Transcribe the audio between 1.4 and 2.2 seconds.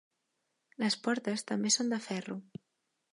també són de